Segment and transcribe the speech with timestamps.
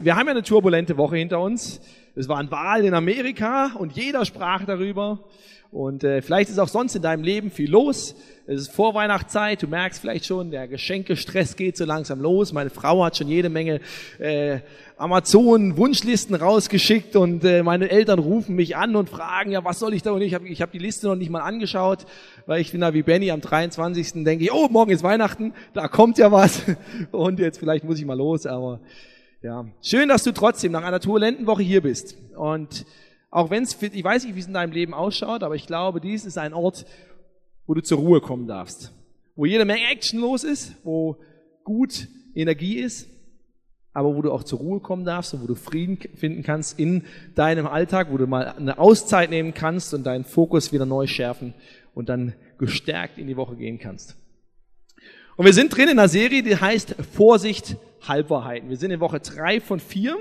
[0.00, 1.80] wir haben ja eine turbulente Woche hinter uns.
[2.14, 5.20] Es waren Wahlen in Amerika und jeder sprach darüber.
[5.70, 8.14] Und äh, vielleicht ist auch sonst in deinem Leben viel los.
[8.46, 12.52] Es ist Vorweihnachtszeit, du merkst vielleicht schon, der Geschenkestress geht so langsam los.
[12.52, 13.80] Meine Frau hat schon jede Menge
[14.18, 14.58] äh,
[14.98, 20.02] Amazon-Wunschlisten rausgeschickt und äh, meine Eltern rufen mich an und fragen, ja, was soll ich
[20.02, 20.10] da?
[20.10, 22.04] Und ich habe ich hab die Liste noch nicht mal angeschaut,
[22.44, 24.24] weil ich bin da wie Benny am 23.
[24.24, 26.62] denke ich, oh, morgen ist Weihnachten, da kommt ja was
[27.12, 28.80] und jetzt vielleicht muss ich mal los, aber
[29.42, 29.66] ja.
[29.80, 32.86] Schön, dass du trotzdem nach einer turbulenten Woche hier bist und
[33.30, 36.00] auch wenn es, ich weiß nicht, wie es in deinem Leben ausschaut, aber ich glaube,
[36.00, 36.84] dies ist ein Ort,
[37.66, 38.92] wo du zur Ruhe kommen darfst.
[39.36, 41.16] Wo jede Menge Action los ist, wo
[41.64, 43.08] gut Energie ist
[43.94, 47.04] aber wo du auch zur Ruhe kommen darfst und wo du Frieden finden kannst in
[47.34, 51.54] deinem Alltag, wo du mal eine Auszeit nehmen kannst und deinen Fokus wieder neu schärfen
[51.94, 54.16] und dann gestärkt in die Woche gehen kannst.
[55.36, 57.76] Und wir sind drin in einer Serie, die heißt Vorsicht,
[58.08, 58.68] Halbwahrheiten.
[58.68, 60.16] Wir sind in Woche drei von vier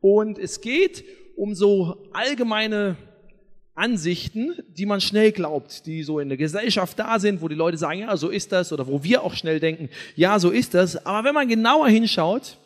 [0.00, 1.04] und es geht
[1.36, 2.96] um so allgemeine
[3.74, 7.78] Ansichten, die man schnell glaubt, die so in der Gesellschaft da sind, wo die Leute
[7.78, 11.06] sagen, ja, so ist das, oder wo wir auch schnell denken, ja, so ist das.
[11.06, 12.58] Aber wenn man genauer hinschaut,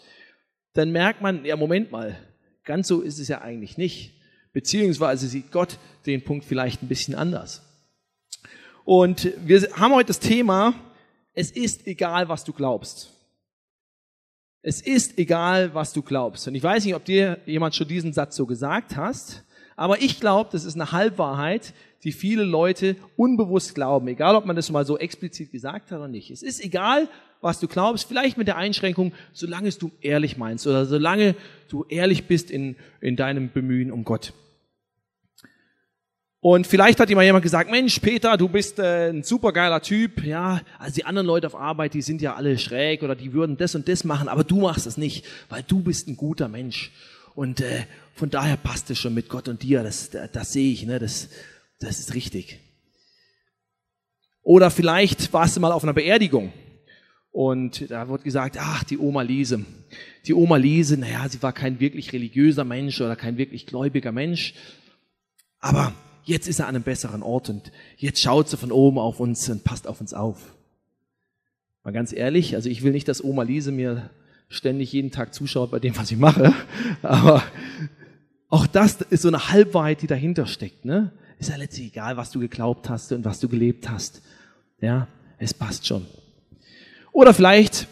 [0.73, 2.19] dann merkt man, ja, Moment mal,
[2.65, 4.15] ganz so ist es ja eigentlich nicht.
[4.55, 7.63] Beziehungsweise sieht Gott den Punkt vielleicht ein bisschen anders.
[8.85, 10.75] Und wir haben heute das Thema,
[11.35, 13.12] es ist egal, was du glaubst.
[14.63, 16.47] Es ist egal, was du glaubst.
[16.47, 19.43] Und ich weiß nicht, ob dir jemand schon diesen Satz so gesagt hast,
[19.75, 24.55] aber ich glaube, das ist eine Halbwahrheit, die viele Leute unbewusst glauben, egal ob man
[24.55, 26.31] das mal so explizit gesagt hat oder nicht.
[26.31, 27.09] Es ist egal,
[27.41, 31.35] was du glaubst, vielleicht mit der Einschränkung, solange es du ehrlich meinst oder solange
[31.69, 34.33] du ehrlich bist in, in deinem Bemühen um Gott.
[36.45, 40.25] Und vielleicht hat immer jemand gesagt, Mensch, Peter, du bist äh, ein supergeiler Typ.
[40.25, 43.57] Ja, also die anderen Leute auf Arbeit, die sind ja alle schräg oder die würden
[43.57, 46.91] das und das machen, aber du machst es nicht, weil du bist ein guter Mensch.
[47.37, 47.85] Und äh,
[48.17, 49.85] von daher passt es schon mit Gott und dir.
[49.85, 50.99] Das, das, das sehe ich, ne?
[50.99, 51.29] das,
[51.79, 52.59] das ist richtig.
[54.43, 56.53] Oder vielleicht warst du mal auf einer Beerdigung
[57.31, 59.65] und da wird gesagt, ach, die Oma Liese.
[60.27, 64.55] Die Oma Liese, naja, sie war kein wirklich religiöser Mensch oder kein wirklich gläubiger Mensch.
[65.61, 65.95] Aber
[66.25, 69.49] jetzt ist er an einem besseren Ort und jetzt schaut sie von oben auf uns
[69.49, 70.55] und passt auf uns auf.
[71.85, 74.11] Mal ganz ehrlich, also ich will nicht, dass Oma Liese mir
[74.49, 76.55] ständig jeden Tag zuschaut bei dem, was ich mache.
[77.03, 77.43] Aber
[78.49, 80.85] auch das ist so eine Halbwahrheit, die dahinter steckt.
[80.85, 81.11] Ne?
[81.39, 84.23] Ist ja letztlich egal, was du geglaubt hast und was du gelebt hast.
[84.81, 86.07] Ja, es passt schon.
[87.13, 87.89] Oder vielleicht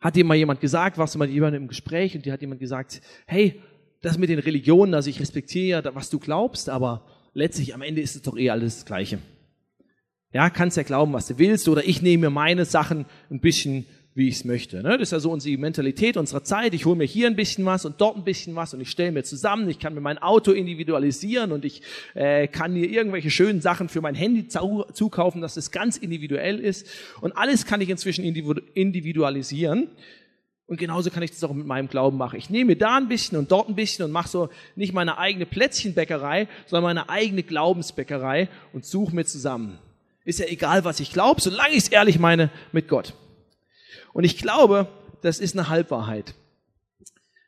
[0.00, 2.60] hat dir mal jemand gesagt, warst du mal jemand im Gespräch und dir hat jemand
[2.60, 3.62] gesagt, hey,
[4.06, 8.00] das mit den Religionen, also ich respektiere ja, was du glaubst, aber letztlich am Ende
[8.00, 9.18] ist es doch eh alles das Gleiche.
[10.32, 13.86] Ja, kannst ja glauben, was du willst, oder ich nehme mir meine Sachen ein bisschen
[14.16, 14.82] wie ich es möchte.
[14.82, 14.92] Ne?
[14.92, 16.72] Das ist ja so unsere Mentalität unserer Zeit.
[16.72, 19.12] Ich hole mir hier ein bisschen was und dort ein bisschen was und ich stelle
[19.12, 19.68] mir zusammen.
[19.68, 21.82] Ich kann mir mein Auto individualisieren und ich
[22.14, 26.88] äh, kann mir irgendwelche schönen Sachen für mein Handy zukaufen, dass es ganz individuell ist.
[27.20, 29.88] Und alles kann ich inzwischen individualisieren.
[30.66, 32.38] Und genauso kann ich das auch mit meinem Glauben machen.
[32.38, 35.46] Ich nehme da ein bisschen und dort ein bisschen und mache so nicht meine eigene
[35.46, 39.78] Plätzchenbäckerei, sondern meine eigene Glaubensbäckerei und suche mir zusammen.
[40.24, 43.14] Ist ja egal, was ich glaube, solange ich es ehrlich meine mit Gott.
[44.12, 44.88] Und ich glaube,
[45.22, 46.34] das ist eine Halbwahrheit.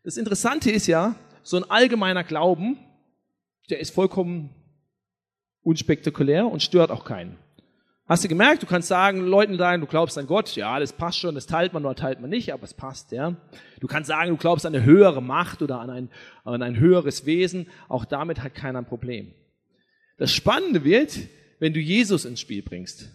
[0.04, 2.78] Das Interessante ist ja, so ein allgemeiner Glauben,
[3.68, 4.50] der ist vollkommen
[5.62, 7.36] unspektakulär und stört auch keinen.
[8.08, 11.18] Hast du gemerkt, du kannst sagen, Leuten sagen, du glaubst an Gott, ja, das passt
[11.18, 13.36] schon, das teilt man oder teilt man nicht, aber es passt, ja.
[13.80, 16.10] Du kannst sagen, du glaubst an eine höhere Macht oder an ein,
[16.42, 19.34] an ein höheres Wesen, auch damit hat keiner ein Problem.
[20.16, 21.18] Das Spannende wird,
[21.58, 23.10] wenn du Jesus ins Spiel bringst.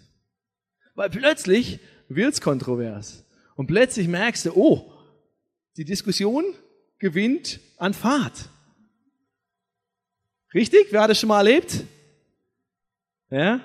[0.94, 3.25] Weil plötzlich wird's kontrovers.
[3.56, 4.94] Und plötzlich merkst du, oh,
[5.75, 6.46] die Diskussion
[7.00, 8.48] gewinnt an Fahrt.
[10.54, 10.90] Richtig?
[10.92, 11.84] Wer hat das schon mal erlebt?
[13.31, 13.60] Ja?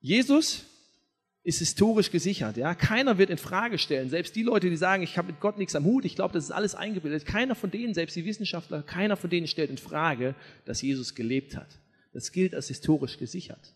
[0.00, 0.64] Jesus
[1.42, 2.56] ist historisch gesichert.
[2.56, 2.74] Ja?
[2.74, 4.10] Keiner wird in Frage stellen.
[4.10, 6.44] Selbst die Leute, die sagen, ich habe mit Gott nichts am Hut, ich glaube, das
[6.44, 7.24] ist alles eingebildet.
[7.24, 10.34] Keiner von denen, selbst die Wissenschaftler, keiner von denen stellt in Frage,
[10.64, 11.68] dass Jesus gelebt hat.
[12.12, 13.74] Das gilt als historisch gesichert.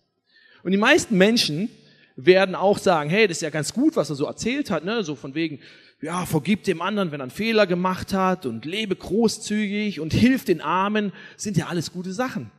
[0.62, 1.68] Und die meisten Menschen
[2.16, 5.02] werden auch sagen, hey, das ist ja ganz gut, was er so erzählt hat, ne?
[5.02, 5.60] so von wegen,
[6.00, 10.44] ja, vergib dem anderen, wenn er einen Fehler gemacht hat und lebe großzügig und hilf
[10.44, 12.50] den Armen, sind ja alles gute Sachen.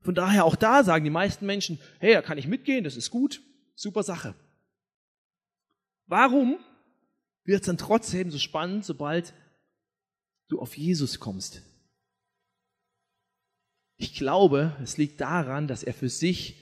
[0.00, 3.10] Von daher auch da sagen die meisten Menschen, hey, da kann ich mitgehen, das ist
[3.10, 3.42] gut,
[3.74, 4.34] super Sache.
[6.06, 6.58] Warum
[7.44, 9.34] wird es dann trotzdem so spannend, sobald
[10.48, 11.62] du auf Jesus kommst?
[13.96, 16.56] Ich glaube, es liegt daran, dass er für sich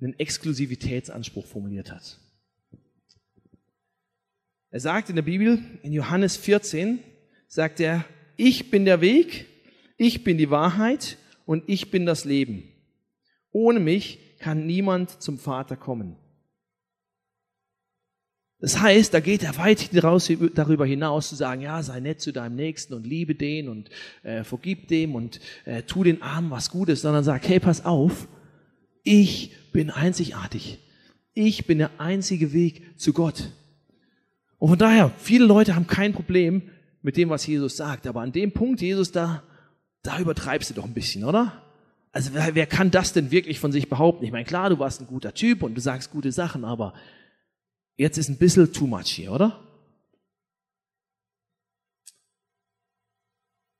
[0.00, 2.20] einen Exklusivitätsanspruch formuliert hat.
[4.70, 6.98] Er sagt in der Bibel, in Johannes 14,
[7.46, 8.04] sagt er,
[8.36, 9.46] ich bin der Weg,
[9.96, 11.16] ich bin die Wahrheit
[11.46, 12.73] und ich bin das Leben.
[13.54, 16.16] Ohne mich kann niemand zum Vater kommen.
[18.58, 22.56] Das heißt, da geht er weit darüber hinaus zu sagen, ja, sei nett zu deinem
[22.56, 23.90] Nächsten und liebe den und
[24.24, 28.26] äh, vergib dem und äh, tu den Armen was Gutes, sondern sagt, hey, pass auf,
[29.04, 30.80] ich bin einzigartig.
[31.32, 33.52] Ich bin der einzige Weg zu Gott.
[34.58, 36.62] Und von daher, viele Leute haben kein Problem
[37.02, 39.44] mit dem, was Jesus sagt, aber an dem Punkt, Jesus, da,
[40.02, 41.63] da übertreibst du doch ein bisschen, oder?
[42.14, 44.24] Also wer, wer kann das denn wirklich von sich behaupten?
[44.24, 46.94] Ich meine, klar, du warst ein guter Typ und du sagst gute Sachen, aber
[47.96, 49.60] Jetzt ist ein bisschen too much hier, oder?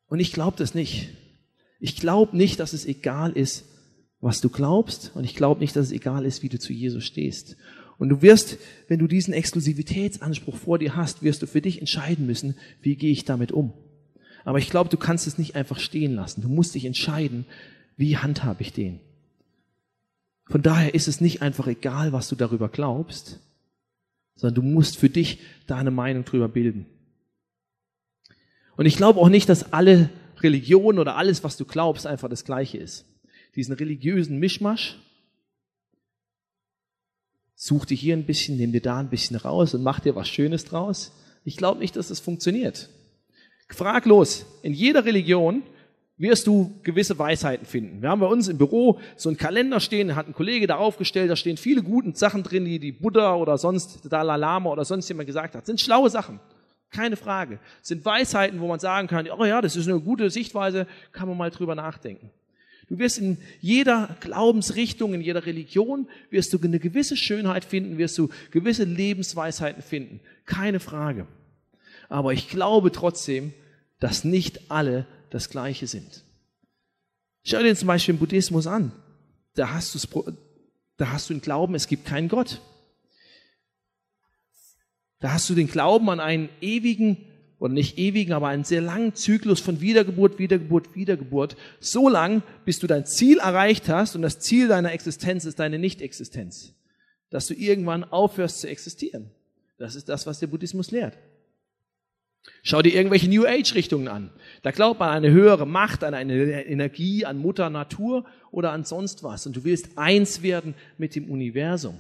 [0.07, 1.09] Und ich glaube das nicht.
[1.81, 3.65] Ich glaube nicht, dass es egal ist,
[4.21, 5.11] was du glaubst.
[5.15, 7.57] Und ich glaube nicht, dass es egal ist, wie du zu Jesus stehst.
[7.99, 12.27] Und du wirst, wenn du diesen Exklusivitätsanspruch vor dir hast, wirst du für dich entscheiden
[12.27, 13.73] müssen, wie gehe ich damit um.
[14.45, 16.43] Aber ich glaube, du kannst es nicht einfach stehen lassen.
[16.43, 17.47] Du musst dich entscheiden,
[17.97, 19.01] wie handhabe ich den.
[20.47, 23.41] Von daher ist es nicht einfach egal, was du darüber glaubst,
[24.35, 26.87] sondern du musst für dich deine Meinung drüber bilden.
[28.77, 30.11] Und ich glaube auch nicht, dass alle
[30.41, 33.07] Religionen oder alles, was du glaubst, einfach das Gleiche ist.
[33.55, 34.99] Diesen religiösen Mischmasch,
[37.55, 40.29] such dir hier ein bisschen, nimm dir da ein bisschen raus und mach dir was
[40.29, 41.13] Schönes draus.
[41.45, 42.91] Ich glaube nicht, dass das funktioniert.
[43.69, 45.63] Fraglos, in jeder Religion
[46.17, 48.01] wirst du gewisse Weisheiten finden.
[48.01, 51.31] Wir haben bei uns im Büro so einen Kalender stehen, hat ein Kollege da aufgestellt,
[51.31, 55.09] da stehen viele gute Sachen drin, die die Buddha oder sonst Dalai Lama oder sonst
[55.09, 55.67] jemand gesagt hat.
[55.67, 56.39] Sind schlaue Sachen.
[56.91, 57.59] Keine Frage.
[57.83, 61.37] Sind Weisheiten, wo man sagen kann, oh ja, das ist eine gute Sichtweise, kann man
[61.37, 62.31] mal drüber nachdenken.
[62.89, 68.19] Du wirst in jeder Glaubensrichtung, in jeder Religion, wirst du eine gewisse Schönheit finden, wirst
[68.19, 70.21] du gewisse Lebensweisheiten finden.
[70.45, 71.27] Keine Frage.
[72.09, 73.55] Aber ich glaube trotzdem,
[73.99, 76.23] dass nicht alle das Gleiche sind.
[77.43, 78.93] Schau dir zum Beispiel den Buddhismus an.
[79.55, 80.37] Da hast, du
[80.97, 82.61] da hast du den Glauben, es gibt keinen Gott.
[85.19, 87.17] Da hast du den Glauben an einen ewigen,
[87.59, 91.57] oder nicht ewigen, aber einen sehr langen Zyklus von Wiedergeburt, Wiedergeburt, Wiedergeburt.
[91.81, 95.81] So lang, bis du dein Ziel erreicht hast und das Ziel deiner Existenz ist deine
[95.81, 96.75] Nicht-Existenz.
[97.31, 99.33] Dass du irgendwann aufhörst zu existieren.
[99.79, 101.19] Das ist das, was der Buddhismus lehrt.
[102.63, 104.31] Schau dir irgendwelche New Age-Richtungen an.
[104.63, 108.85] Da glaubt man an eine höhere Macht, an eine Energie, an Mutter Natur oder an
[108.85, 109.47] sonst was.
[109.47, 111.99] Und du willst eins werden mit dem Universum.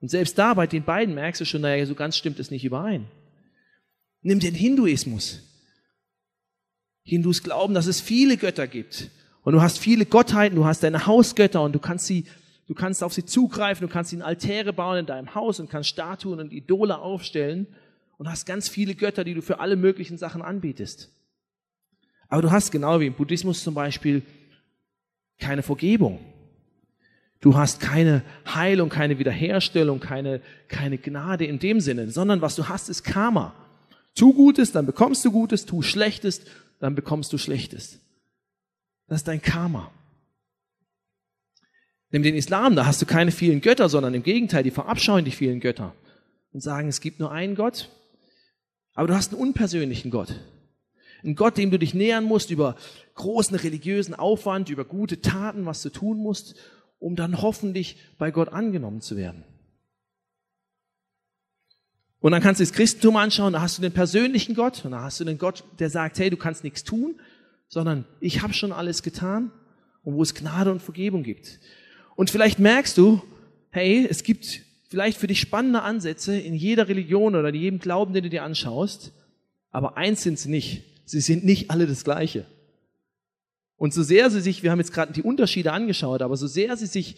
[0.00, 2.64] Und selbst da bei den beiden merkst du schon, naja, so ganz stimmt es nicht
[2.64, 3.06] überein.
[4.22, 5.42] Nimm den Hinduismus.
[7.02, 9.10] Hindus glauben, dass es viele Götter gibt.
[9.42, 12.26] Und du hast viele Gottheiten, du hast deine Hausgötter und du kannst sie,
[12.66, 15.88] du kannst auf sie zugreifen, du kannst ihnen Altäre bauen in deinem Haus und kannst
[15.88, 17.68] Statuen und Idole aufstellen
[18.18, 21.10] und hast ganz viele Götter, die du für alle möglichen Sachen anbietest.
[22.28, 24.22] Aber du hast genau wie im Buddhismus zum Beispiel
[25.38, 26.18] keine Vergebung.
[27.40, 32.68] Du hast keine Heilung, keine Wiederherstellung, keine, keine Gnade in dem Sinne, sondern was du
[32.68, 33.54] hast, ist Karma.
[34.14, 36.40] Tu Gutes, dann bekommst du Gutes, tu Schlechtes,
[36.80, 38.00] dann bekommst du Schlechtes.
[39.06, 39.90] Das ist dein Karma.
[42.10, 45.30] Nimm den Islam, da hast du keine vielen Götter, sondern im Gegenteil, die verabscheuen die
[45.32, 45.94] vielen Götter
[46.52, 47.90] und sagen, es gibt nur einen Gott
[48.96, 50.34] aber du hast einen unpersönlichen Gott.
[51.22, 52.76] Ein Gott, dem du dich nähern musst über
[53.14, 56.56] großen religiösen Aufwand, über gute Taten, was du tun musst,
[56.98, 59.44] um dann hoffentlich bei Gott angenommen zu werden.
[62.20, 65.02] Und dann kannst du das Christentum anschauen, da hast du den persönlichen Gott und da
[65.02, 67.20] hast du den Gott, der sagt, hey, du kannst nichts tun,
[67.68, 69.52] sondern ich habe schon alles getan
[70.02, 71.60] und wo es Gnade und Vergebung gibt.
[72.14, 73.22] Und vielleicht merkst du,
[73.70, 78.14] hey, es gibt vielleicht für dich spannende Ansätze in jeder Religion oder in jedem Glauben,
[78.14, 79.12] den du dir anschaust,
[79.70, 80.84] aber eins sind sie nicht.
[81.04, 82.46] Sie sind nicht alle das Gleiche.
[83.76, 86.76] Und so sehr sie sich, wir haben jetzt gerade die Unterschiede angeschaut, aber so sehr
[86.76, 87.16] sie sich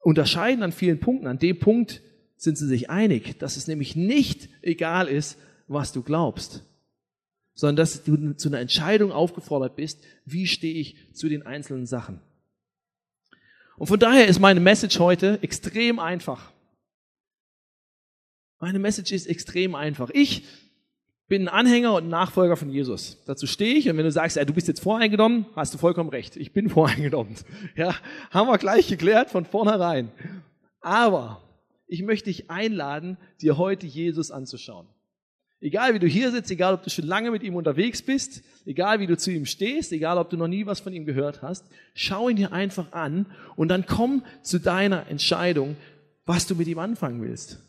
[0.00, 2.02] unterscheiden an vielen Punkten, an dem Punkt
[2.36, 6.64] sind sie sich einig, dass es nämlich nicht egal ist, was du glaubst,
[7.54, 12.20] sondern dass du zu einer Entscheidung aufgefordert bist, wie stehe ich zu den einzelnen Sachen.
[13.82, 16.52] Und von daher ist meine Message heute extrem einfach.
[18.60, 20.08] Meine Message ist extrem einfach.
[20.12, 20.44] Ich
[21.26, 23.18] bin ein Anhänger und Nachfolger von Jesus.
[23.26, 23.90] Dazu stehe ich.
[23.90, 26.36] Und wenn du sagst, ja, du bist jetzt voreingenommen, hast du vollkommen recht.
[26.36, 27.34] Ich bin voreingenommen.
[27.74, 27.96] Ja,
[28.30, 30.12] haben wir gleich geklärt von vornherein.
[30.80, 31.42] Aber
[31.88, 34.86] ich möchte dich einladen, dir heute Jesus anzuschauen.
[35.62, 38.98] Egal wie du hier sitzt, egal ob du schon lange mit ihm unterwegs bist, egal
[38.98, 41.64] wie du zu ihm stehst, egal ob du noch nie was von ihm gehört hast,
[41.94, 45.76] schau ihn dir einfach an und dann komm zu deiner Entscheidung,
[46.26, 47.60] was du mit ihm anfangen willst.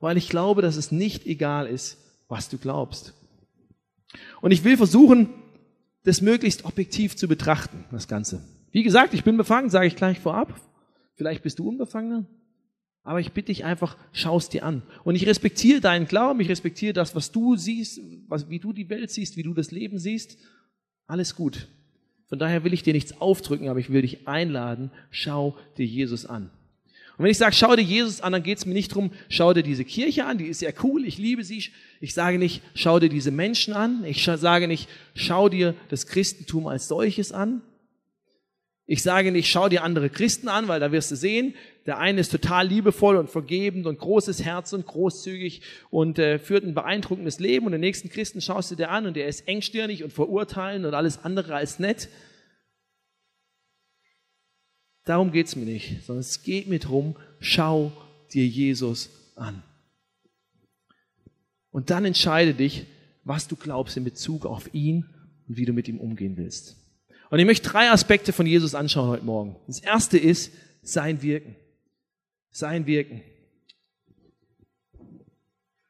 [0.00, 1.96] weil ich glaube, dass es nicht egal ist,
[2.28, 3.14] was du glaubst.
[4.42, 5.30] Und ich will versuchen,
[6.02, 8.42] das möglichst objektiv zu betrachten, das Ganze.
[8.70, 10.52] Wie gesagt, ich bin befangen, sage ich gleich vorab.
[11.14, 12.26] Vielleicht bist du unbefangener.
[13.04, 14.82] Aber ich bitte dich einfach, schaust dir an.
[15.04, 18.88] Und ich respektiere deinen Glauben, ich respektiere das, was du siehst, was, wie du die
[18.88, 20.38] Welt siehst, wie du das Leben siehst.
[21.06, 21.68] Alles gut.
[22.26, 26.24] Von daher will ich dir nichts aufdrücken, aber ich will dich einladen, schau dir Jesus
[26.24, 26.50] an.
[27.16, 29.52] Und wenn ich sage, schau dir Jesus an, dann geht es mir nicht drum, schau
[29.52, 31.70] dir diese Kirche an, die ist ja cool, ich liebe sie.
[32.00, 34.02] Ich sage nicht, schau dir diese Menschen an.
[34.04, 37.60] Ich sage nicht, schau dir das Christentum als solches an.
[38.86, 41.54] Ich sage nicht, schau dir andere Christen an, weil da wirst du sehen,
[41.86, 46.64] der eine ist total liebevoll und vergebend und großes Herz und großzügig und äh, führt
[46.64, 50.04] ein beeindruckendes Leben und den nächsten Christen schaust du dir an und der ist engstirnig
[50.04, 52.08] und verurteilend und alles andere als nett.
[55.04, 57.92] Darum geht's mir nicht, sondern es geht mir darum, schau
[58.32, 59.62] dir Jesus an.
[61.70, 62.86] Und dann entscheide dich,
[63.24, 65.06] was du glaubst in Bezug auf ihn
[65.48, 66.83] und wie du mit ihm umgehen willst.
[67.30, 69.56] Und ich möchte drei Aspekte von Jesus anschauen heute Morgen.
[69.66, 70.52] Das erste ist
[70.82, 71.56] sein Wirken.
[72.50, 73.22] Sein Wirken.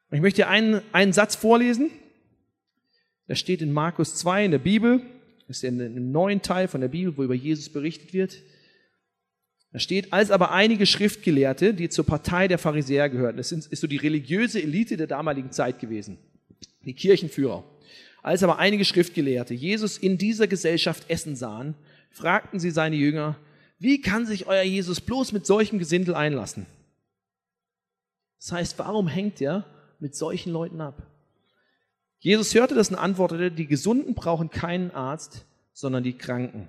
[0.09, 1.89] Und ich möchte einen, einen Satz vorlesen.
[3.27, 5.01] Der steht in Markus 2 in der Bibel.
[5.47, 8.41] Das ist ja ein neuen Teil von der Bibel, wo über Jesus berichtet wird.
[9.71, 13.87] Da steht, als aber einige Schriftgelehrte, die zur Partei der Pharisäer gehörten, das ist so
[13.87, 16.17] die religiöse Elite der damaligen Zeit gewesen,
[16.85, 17.65] die Kirchenführer,
[18.25, 21.75] als aber einige Schriftgelehrte Jesus in dieser Gesellschaft essen sahen,
[22.09, 23.37] fragten sie seine Jünger,
[23.77, 26.65] wie kann sich euer Jesus bloß mit solchem Gesindel einlassen?
[28.39, 29.63] Das heißt, warum hängt er
[29.99, 31.05] mit solchen Leuten ab?
[32.17, 36.67] Jesus hörte das und antwortete, die Gesunden brauchen keinen Arzt, sondern die Kranken.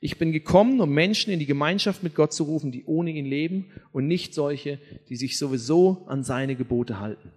[0.00, 3.24] Ich bin gekommen, um Menschen in die Gemeinschaft mit Gott zu rufen, die ohne ihn
[3.24, 4.78] leben und nicht solche,
[5.08, 7.32] die sich sowieso an seine Gebote halten.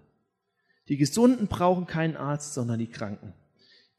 [0.89, 3.34] Die Gesunden brauchen keinen Arzt, sondern die Kranken.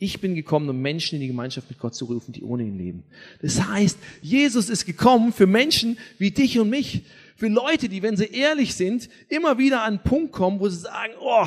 [0.03, 2.79] Ich bin gekommen, um Menschen in die Gemeinschaft mit Gott zu rufen, die ohne ihn
[2.79, 3.05] leben.
[3.43, 7.05] Das heißt, Jesus ist gekommen für Menschen wie dich und mich.
[7.37, 10.81] Für Leute, die, wenn sie ehrlich sind, immer wieder an einen Punkt kommen, wo sie
[10.81, 11.47] sagen, oh,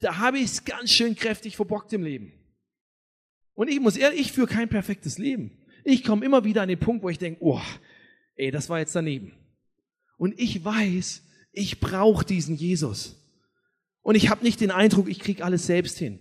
[0.00, 2.32] da habe ich es ganz schön kräftig verbockt im Leben.
[3.54, 5.58] Und ich muss ehrlich, ich führe kein perfektes Leben.
[5.82, 7.60] Ich komme immer wieder an den Punkt, wo ich denke, oh,
[8.36, 9.32] ey, das war jetzt daneben.
[10.16, 13.17] Und ich weiß, ich brauche diesen Jesus.
[14.02, 16.18] Und ich habe nicht den Eindruck, ich krieg alles selbst hin.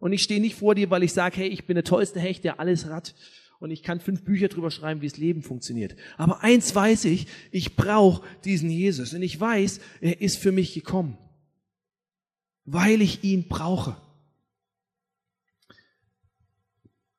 [0.00, 2.44] Und ich stehe nicht vor dir, weil ich sage, hey, ich bin der tollste Hecht,
[2.44, 3.14] der alles hat.
[3.60, 5.96] Und ich kann fünf Bücher drüber schreiben, wie das Leben funktioniert.
[6.16, 9.12] Aber eins weiß ich, ich brauche diesen Jesus.
[9.14, 11.18] Und ich weiß, er ist für mich gekommen.
[12.64, 13.96] Weil ich ihn brauche.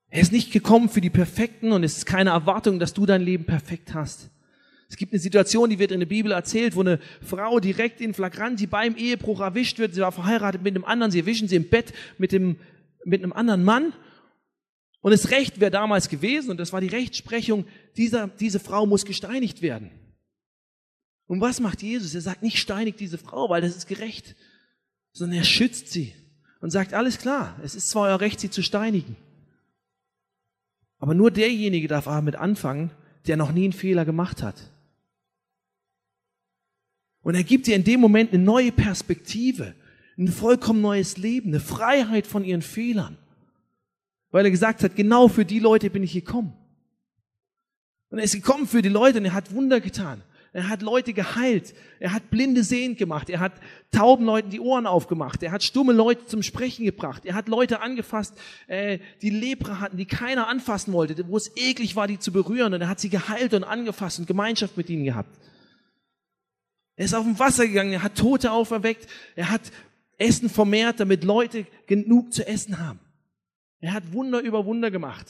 [0.09, 3.21] Er ist nicht gekommen für die Perfekten und es ist keine Erwartung, dass du dein
[3.21, 4.31] Leben perfekt hast.
[4.89, 8.15] Es gibt eine Situation, die wird in der Bibel erzählt, wo eine Frau direkt in
[8.15, 9.93] Flagranti beim Ehebruch erwischt wird.
[9.93, 12.57] Sie war verheiratet mit einem anderen, sie erwischen sie im Bett mit, dem,
[13.05, 13.93] mit einem anderen Mann.
[15.01, 17.65] Und das Recht wäre damals gewesen, und das war die Rechtsprechung,
[17.97, 19.91] dieser, diese Frau muss gesteinigt werden.
[21.27, 22.15] Und was macht Jesus?
[22.15, 24.35] Er sagt nicht steinigt diese Frau, weil das ist gerecht,
[25.13, 26.15] sondern er schützt sie
[26.61, 29.15] und sagt, alles klar, es ist zwar euer Recht, sie zu steinigen.
[30.97, 32.91] Aber nur derjenige darf damit anfangen,
[33.27, 34.71] der noch nie einen Fehler gemacht hat.
[37.21, 39.75] Und er gibt ihr in dem Moment eine neue Perspektive,
[40.17, 43.17] ein vollkommen neues Leben, eine Freiheit von ihren Fehlern.
[44.31, 46.53] Weil er gesagt hat, genau für die Leute bin ich gekommen.
[48.09, 50.23] Und er ist gekommen für die Leute und er hat Wunder getan.
[50.51, 51.75] Er hat Leute geheilt.
[51.99, 53.29] Er hat Blinde sehend gemacht.
[53.29, 53.53] Er hat
[53.91, 55.43] tauben Leuten die Ohren aufgemacht.
[55.43, 57.23] Er hat stumme Leute zum Sprechen gebracht.
[57.25, 58.33] Er hat Leute angefasst,
[58.65, 62.73] äh, die Lepra hatten, die keiner anfassen wollte, wo es eklig war, die zu berühren.
[62.73, 65.37] Und er hat sie geheilt und angefasst und Gemeinschaft mit ihnen gehabt.
[66.99, 67.93] Er ist auf dem Wasser gegangen.
[67.93, 69.07] Er hat Tote auferweckt.
[69.37, 69.61] Er hat
[70.17, 72.99] Essen vermehrt, damit Leute genug zu essen haben.
[73.79, 75.25] Er hat Wunder über Wunder gemacht.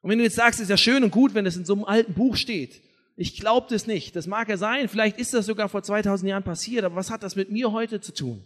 [0.00, 1.74] Und wenn du jetzt sagst, es ist ja schön und gut, wenn es in so
[1.74, 2.80] einem alten Buch steht,
[3.14, 4.16] ich glaube das nicht.
[4.16, 4.88] Das mag ja sein.
[4.88, 6.84] Vielleicht ist das sogar vor 2000 Jahren passiert.
[6.84, 8.42] Aber was hat das mit mir heute zu tun?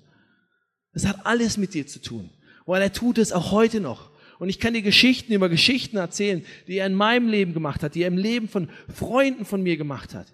[0.92, 2.30] Das hat alles mit dir zu tun.
[2.66, 4.10] Weil er tut es auch heute noch.
[4.40, 7.94] Und ich kann dir Geschichten über Geschichten erzählen, die er in meinem Leben gemacht hat,
[7.94, 10.26] die er im Leben von Freunden von mir gemacht hat.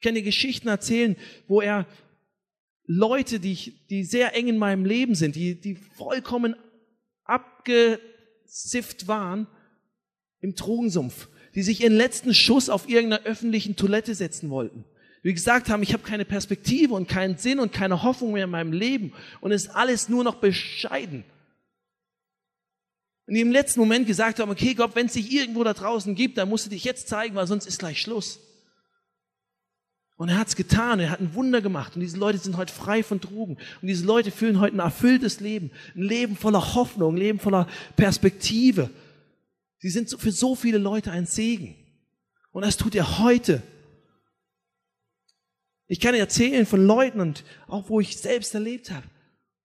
[0.00, 1.14] Ich kann dir Geschichten erzählen,
[1.46, 1.86] wo er
[2.86, 6.56] Leute, die, ich, die sehr eng in meinem Leben sind, die, die vollkommen
[7.24, 9.46] abgesifft waren
[10.40, 14.86] im Drogensumpf, die sich ihren letzten Schuss auf irgendeiner öffentlichen Toilette setzen wollten.
[15.22, 18.50] Wie gesagt haben, ich habe keine Perspektive und keinen Sinn und keine Hoffnung mehr in
[18.50, 21.24] meinem Leben und ist alles nur noch bescheiden.
[23.26, 26.14] Und die im letzten Moment gesagt haben, okay Gott, wenn es dich irgendwo da draußen
[26.14, 28.40] gibt, dann musst du dich jetzt zeigen, weil sonst ist gleich Schluss.
[30.20, 31.94] Und er hat es getan, er hat ein Wunder gemacht.
[31.94, 33.54] Und diese Leute sind heute frei von Drogen.
[33.54, 35.70] Und diese Leute fühlen heute ein erfülltes Leben.
[35.96, 38.90] Ein Leben voller Hoffnung, ein Leben voller Perspektive.
[39.78, 41.74] Sie sind für so viele Leute ein Segen.
[42.52, 43.62] Und das tut er heute.
[45.86, 49.06] Ich kann erzählen von Leuten und auch wo ich selbst erlebt habe,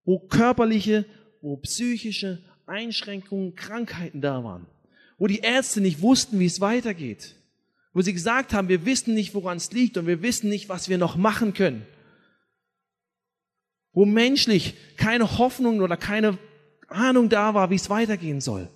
[0.05, 1.03] wo körperliche,
[1.41, 4.67] wo psychische Einschränkungen, Krankheiten da waren,
[5.17, 7.35] wo die Ärzte nicht wussten, wie es weitergeht
[7.95, 10.89] wo sie gesagt haben, wir wissen nicht, woran es liegt und wir wissen nicht, was
[10.89, 11.87] wir noch machen können.
[13.93, 16.37] Wo menschlich keine Hoffnung oder keine
[16.89, 18.67] Ahnung da war, wie es weitergehen soll.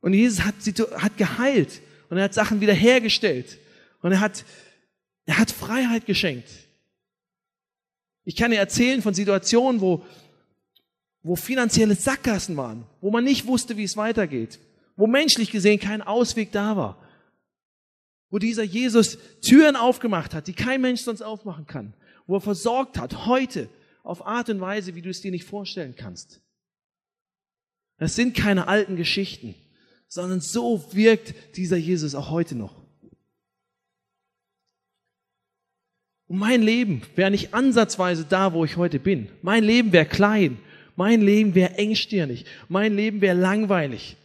[0.00, 0.56] Und Jesus hat,
[1.00, 1.80] hat geheilt
[2.10, 3.58] und er hat Sachen wiederhergestellt
[4.02, 4.44] und er hat,
[5.24, 6.50] er hat Freiheit geschenkt.
[8.24, 10.04] Ich kann dir erzählen von Situationen, wo,
[11.22, 14.58] wo finanzielle Sackgassen waren, wo man nicht wusste, wie es weitergeht,
[14.96, 17.01] wo menschlich gesehen kein Ausweg da war
[18.32, 21.92] wo dieser Jesus Türen aufgemacht hat, die kein Mensch sonst aufmachen kann,
[22.26, 23.68] wo er versorgt hat, heute
[24.02, 26.40] auf Art und Weise, wie du es dir nicht vorstellen kannst.
[27.98, 29.54] Das sind keine alten Geschichten,
[30.08, 32.82] sondern so wirkt dieser Jesus auch heute noch.
[36.26, 39.28] Und mein Leben wäre nicht ansatzweise da, wo ich heute bin.
[39.42, 40.58] Mein Leben wäre klein.
[40.96, 42.46] Mein Leben wäre engstirnig.
[42.70, 44.16] Mein Leben wäre langweilig,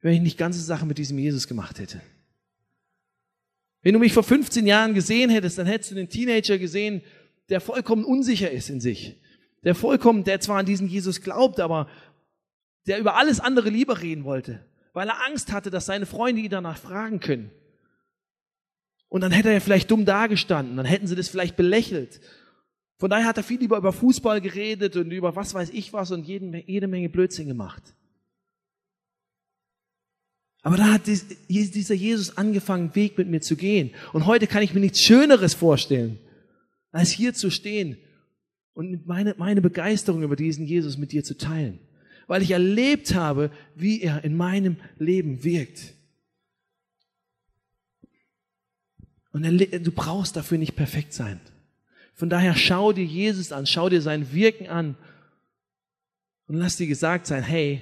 [0.00, 2.02] wenn ich nicht ganze Sachen mit diesem Jesus gemacht hätte.
[3.82, 7.02] Wenn du mich vor 15 Jahren gesehen hättest, dann hättest du den Teenager gesehen,
[7.48, 9.16] der vollkommen unsicher ist in sich.
[9.64, 11.88] Der vollkommen, der zwar an diesen Jesus glaubt, aber
[12.86, 16.50] der über alles andere lieber reden wollte, weil er Angst hatte, dass seine Freunde ihn
[16.50, 17.50] danach fragen können.
[19.08, 22.20] Und dann hätte er vielleicht dumm dagestanden, dann hätten sie das vielleicht belächelt.
[22.98, 26.10] Von daher hat er viel lieber über Fußball geredet und über was weiß ich was
[26.10, 27.94] und jede Menge Blödsinn gemacht.
[30.68, 33.90] Aber da hat dieser Jesus angefangen, Weg mit mir zu gehen.
[34.12, 36.18] Und heute kann ich mir nichts Schöneres vorstellen,
[36.92, 37.96] als hier zu stehen
[38.74, 41.78] und meine, meine Begeisterung über diesen Jesus mit dir zu teilen.
[42.26, 45.94] Weil ich erlebt habe, wie er in meinem Leben wirkt.
[49.32, 51.40] Und du brauchst dafür nicht perfekt sein.
[52.12, 54.96] Von daher schau dir Jesus an, schau dir sein Wirken an
[56.46, 57.80] und lass dir gesagt sein, hey,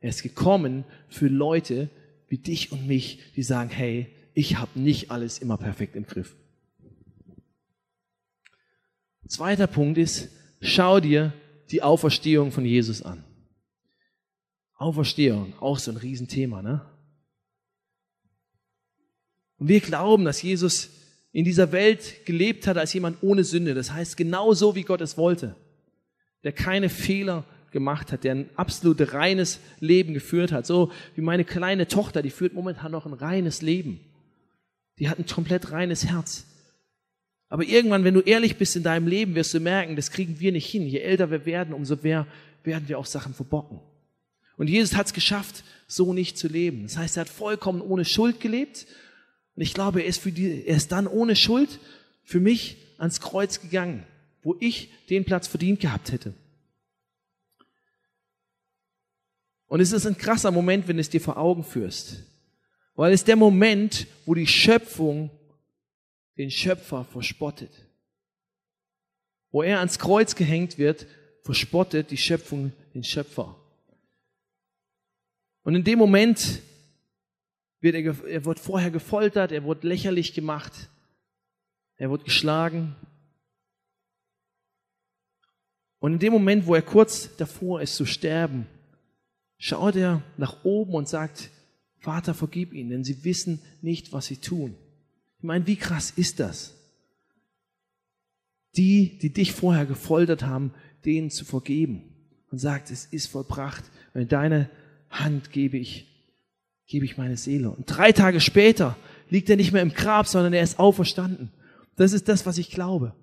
[0.00, 1.90] er ist gekommen für Leute,
[2.28, 6.34] wie dich und mich, die sagen, hey, ich habe nicht alles immer perfekt im Griff.
[9.26, 11.32] Zweiter Punkt ist, schau dir
[11.70, 13.24] die Auferstehung von Jesus an.
[14.76, 16.84] Auferstehung, auch so ein Riesenthema, ne?
[19.56, 20.90] Und wir glauben, dass Jesus
[21.32, 23.74] in dieser Welt gelebt hat als jemand ohne Sünde.
[23.74, 25.56] Das heißt, genau so, wie Gott es wollte.
[26.42, 30.64] Der keine Fehler gemacht hat, der ein absolut reines Leben geführt hat.
[30.64, 34.00] So wie meine kleine Tochter, die führt momentan noch ein reines Leben.
[34.98, 36.46] Die hat ein komplett reines Herz.
[37.50, 40.52] Aber irgendwann, wenn du ehrlich bist in deinem Leben, wirst du merken, das kriegen wir
[40.52, 40.86] nicht hin.
[40.86, 42.26] Je älter wir werden, umso mehr
[42.62, 43.80] werden wir auch Sachen verbocken.
[44.56, 46.84] Und Jesus hat es geschafft, so nicht zu leben.
[46.84, 48.86] Das heißt, er hat vollkommen ohne Schuld gelebt.
[49.56, 51.80] Und ich glaube, er ist, für die, er ist dann ohne Schuld
[52.22, 54.04] für mich ans Kreuz gegangen,
[54.42, 56.34] wo ich den Platz verdient gehabt hätte.
[59.66, 62.22] Und es ist ein krasser Moment, wenn du es dir vor Augen führst.
[62.94, 65.30] Weil es der Moment, wo die Schöpfung
[66.36, 67.70] den Schöpfer verspottet.
[69.50, 71.06] Wo er ans Kreuz gehängt wird,
[71.42, 73.56] verspottet die Schöpfung den Schöpfer.
[75.62, 76.60] Und in dem Moment
[77.80, 80.72] wird er, er wird vorher gefoltert, er wird lächerlich gemacht,
[81.96, 82.96] er wird geschlagen.
[86.00, 88.66] Und in dem Moment, wo er kurz davor ist zu sterben,
[89.58, 91.50] schaut er nach oben und sagt,
[91.98, 94.76] Vater, vergib ihnen, denn sie wissen nicht, was sie tun.
[95.38, 96.74] Ich meine, wie krass ist das?
[98.76, 102.02] Die, die dich vorher gefoltert haben, denen zu vergeben
[102.50, 104.68] und sagt, es ist vollbracht, in deine
[105.10, 106.06] Hand gebe ich,
[106.86, 107.70] gebe ich meine Seele.
[107.70, 108.96] Und drei Tage später
[109.30, 111.50] liegt er nicht mehr im Grab, sondern er ist auferstanden.
[111.96, 113.14] Das ist das, was ich glaube.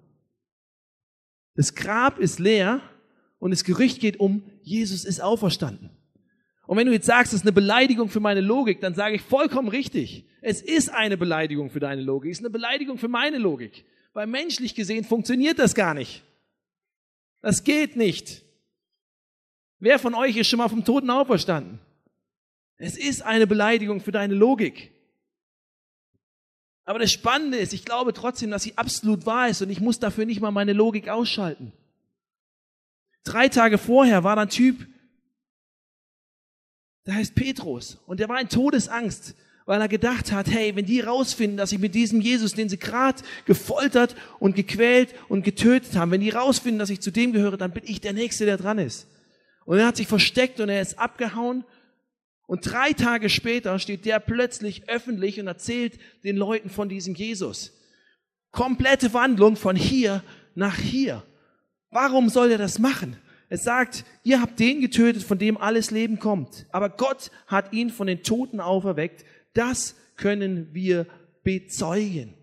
[1.55, 2.81] Das Grab ist leer
[3.39, 5.89] und das Gerücht geht um, Jesus ist auferstanden.
[6.71, 9.21] Und wenn du jetzt sagst, es ist eine Beleidigung für meine Logik, dann sage ich
[9.21, 10.23] vollkommen richtig.
[10.39, 12.31] Es ist eine Beleidigung für deine Logik.
[12.31, 13.83] Es ist eine Beleidigung für meine Logik.
[14.13, 16.23] Weil menschlich gesehen funktioniert das gar nicht.
[17.41, 18.43] Das geht nicht.
[19.79, 21.81] Wer von euch ist schon mal vom Toten auferstanden?
[22.77, 24.93] Es ist eine Beleidigung für deine Logik.
[26.85, 29.99] Aber das Spannende ist, ich glaube trotzdem, dass sie absolut wahr ist und ich muss
[29.99, 31.73] dafür nicht mal meine Logik ausschalten.
[33.25, 34.87] Drei Tage vorher war da ein Typ,
[37.05, 39.35] der heißt Petrus und der war in Todesangst,
[39.65, 42.77] weil er gedacht hat, hey, wenn die rausfinden, dass ich mit diesem Jesus, den sie
[42.77, 47.57] gerade gefoltert und gequält und getötet haben, wenn die rausfinden, dass ich zu dem gehöre,
[47.57, 49.07] dann bin ich der Nächste, der dran ist.
[49.65, 51.63] Und er hat sich versteckt und er ist abgehauen.
[52.47, 57.71] Und drei Tage später steht der plötzlich öffentlich und erzählt den Leuten von diesem Jesus.
[58.51, 60.23] Komplette Wandlung von hier
[60.55, 61.23] nach hier.
[61.91, 63.15] Warum soll er das machen?
[63.51, 66.67] Es sagt, ihr habt den getötet, von dem alles Leben kommt.
[66.71, 69.25] Aber Gott hat ihn von den Toten auferweckt.
[69.53, 71.05] Das können wir
[71.43, 72.33] bezeugen.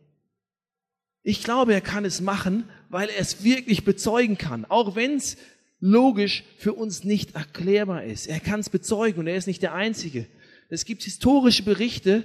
[1.22, 4.66] Ich glaube, er kann es machen, weil er es wirklich bezeugen kann.
[4.66, 5.38] Auch wenn es
[5.80, 8.26] logisch für uns nicht erklärbar ist.
[8.26, 10.26] Er kann es bezeugen und er ist nicht der Einzige.
[10.68, 12.24] Es gibt historische Berichte,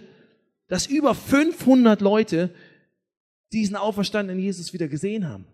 [0.68, 2.54] dass über 500 Leute
[3.54, 5.46] diesen auferstandenen Jesus wieder gesehen haben.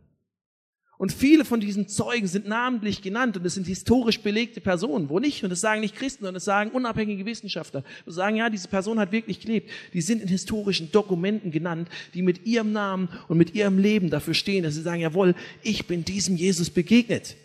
[1.00, 5.08] Und viele von diesen Zeugen sind namentlich genannt und es sind historisch belegte Personen.
[5.08, 5.46] Wo nicht?
[5.46, 7.86] Und das sagen nicht Christen, sondern das sagen unabhängige Wissenschaftler.
[8.06, 9.70] Die sagen, ja, diese Person hat wirklich gelebt.
[9.94, 14.34] Die sind in historischen Dokumenten genannt, die mit ihrem Namen und mit ihrem Leben dafür
[14.34, 17.38] stehen, dass sie sagen, jawohl, ich bin diesem Jesus begegnet.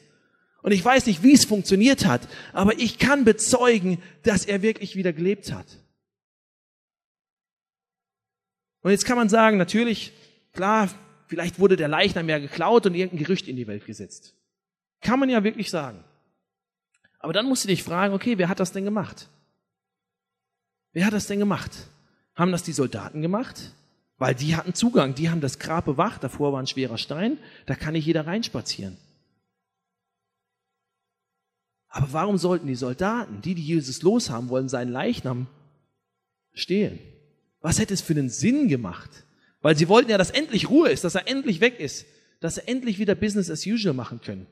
[0.62, 4.96] Und ich weiß nicht, wie es funktioniert hat, aber ich kann bezeugen, dass er wirklich
[4.96, 5.66] wieder gelebt hat.
[8.80, 10.12] Und jetzt kann man sagen, natürlich,
[10.52, 10.90] klar,
[11.34, 14.34] vielleicht wurde der Leichnam ja geklaut und irgendein Gerücht in die Welt gesetzt.
[15.00, 16.04] Kann man ja wirklich sagen.
[17.18, 19.28] Aber dann musst du dich fragen, okay, wer hat das denn gemacht?
[20.92, 21.72] Wer hat das denn gemacht?
[22.36, 23.72] Haben das die Soldaten gemacht?
[24.16, 27.74] Weil die hatten Zugang, die haben das Grab bewacht, davor war ein schwerer Stein, da
[27.74, 28.96] kann nicht jeder reinspazieren.
[31.88, 35.48] Aber warum sollten die Soldaten, die, die Jesus loshaben wollen, seinen Leichnam
[36.52, 37.00] stehlen?
[37.60, 39.24] Was hätte es für einen Sinn gemacht?
[39.64, 42.04] Weil sie wollten ja, dass endlich Ruhe ist, dass er endlich weg ist,
[42.40, 44.46] dass sie endlich wieder Business as usual machen können.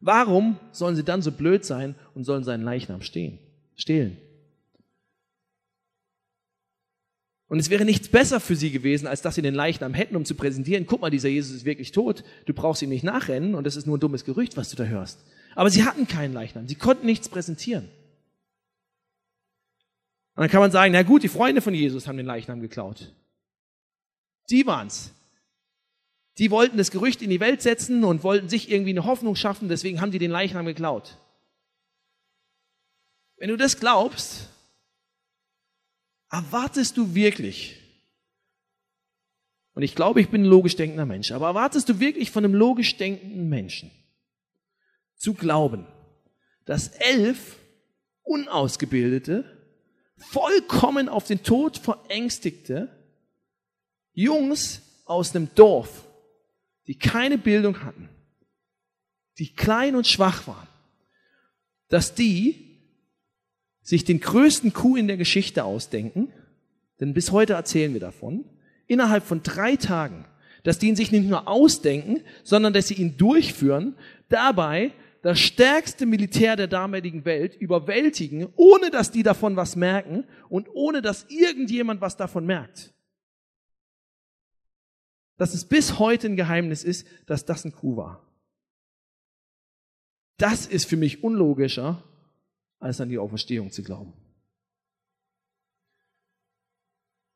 [0.00, 3.38] Warum sollen sie dann so blöd sein und sollen seinen Leichnam stehen,
[3.74, 4.18] stehlen?
[7.48, 10.26] Und es wäre nichts besser für sie gewesen, als dass sie den Leichnam hätten, um
[10.26, 13.64] zu präsentieren, guck mal, dieser Jesus ist wirklich tot, du brauchst ihm nicht nachrennen und
[13.64, 15.24] das ist nur ein dummes Gerücht, was du da hörst.
[15.54, 16.68] Aber sie hatten keinen Leichnam.
[16.68, 17.84] Sie konnten nichts präsentieren.
[20.34, 23.14] Und dann kann man sagen, na gut, die Freunde von Jesus haben den Leichnam geklaut.
[24.50, 25.12] Die waren's.
[26.38, 29.68] Die wollten das Gerücht in die Welt setzen und wollten sich irgendwie eine Hoffnung schaffen,
[29.68, 31.18] deswegen haben die den Leichnam geklaut.
[33.36, 34.48] Wenn du das glaubst,
[36.30, 37.76] erwartest du wirklich,
[39.74, 42.54] und ich glaube, ich bin ein logisch denkender Mensch, aber erwartest du wirklich von einem
[42.54, 43.90] logisch denkenden Menschen,
[45.16, 45.86] zu glauben,
[46.64, 47.58] dass elf
[48.22, 49.44] unausgebildete,
[50.16, 52.99] vollkommen auf den Tod verängstigte
[54.12, 56.06] Jungs aus einem Dorf,
[56.86, 58.08] die keine Bildung hatten,
[59.38, 60.68] die klein und schwach waren,
[61.88, 62.70] dass die
[63.82, 66.32] sich den größten Coup in der Geschichte ausdenken,
[67.00, 68.44] denn bis heute erzählen wir davon,
[68.86, 70.26] innerhalb von drei Tagen,
[70.62, 73.96] dass die ihn sich nicht nur ausdenken, sondern dass sie ihn durchführen,
[74.28, 74.92] dabei
[75.22, 81.02] das stärkste Militär der damaligen Welt überwältigen, ohne dass die davon was merken und ohne
[81.02, 82.92] dass irgendjemand was davon merkt.
[85.40, 88.22] Dass es bis heute ein Geheimnis ist, dass das ein Coup war.
[90.36, 92.04] Das ist für mich unlogischer,
[92.78, 94.12] als an die Auferstehung zu glauben.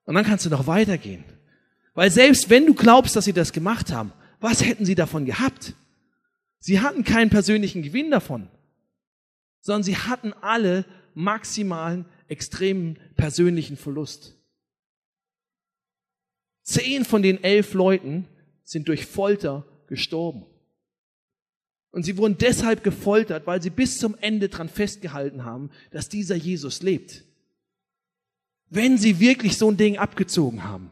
[0.04, 1.24] Und dann kannst du noch weitergehen.
[1.94, 5.72] Weil selbst wenn du glaubst, dass sie das gemacht haben, was hätten sie davon gehabt?
[6.58, 8.50] Sie hatten keinen persönlichen Gewinn davon,
[9.62, 14.36] sondern sie hatten alle maximalen, extremen persönlichen Verlust.
[16.64, 18.26] Zehn von den elf Leuten
[18.64, 20.46] sind durch Folter gestorben.
[21.90, 26.34] Und sie wurden deshalb gefoltert, weil sie bis zum Ende dran festgehalten haben, dass dieser
[26.34, 27.22] Jesus lebt.
[28.68, 30.90] Wenn sie wirklich so ein Ding abgezogen haben,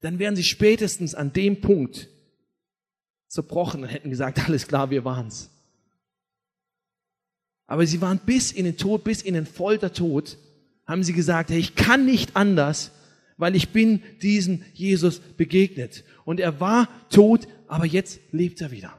[0.00, 2.08] dann wären sie spätestens an dem Punkt
[3.28, 5.50] zerbrochen und hätten gesagt, alles klar, wir waren's.
[7.66, 10.38] Aber sie waren bis in den Tod, bis in den Foltertod,
[10.86, 12.90] haben sie gesagt, hey, ich kann nicht anders,
[13.40, 16.04] weil ich bin diesem Jesus begegnet.
[16.24, 18.96] Und er war tot, aber jetzt lebt er wieder.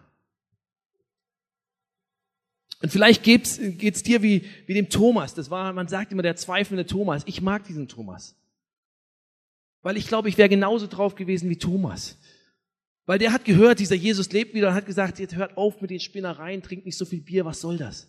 [2.81, 5.35] Und vielleicht geht's, geht's dir wie, wie dem Thomas.
[5.35, 7.21] Das war, man sagt immer der zweifelnde Thomas.
[7.27, 8.35] Ich mag diesen Thomas.
[9.83, 12.17] Weil ich glaube, ich wäre genauso drauf gewesen wie Thomas.
[13.05, 15.91] Weil der hat gehört, dieser Jesus lebt wieder und hat gesagt, jetzt hört auf mit
[15.91, 18.07] den Spinnereien, trinkt nicht so viel Bier, was soll das?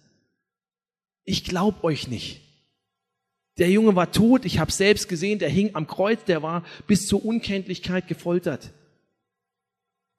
[1.25, 2.52] Ich glaub euch nicht.
[3.59, 7.07] Der Junge war tot, ich habe selbst gesehen, der hing am Kreuz, der war bis
[7.07, 8.73] zur Unkenntlichkeit gefoltert.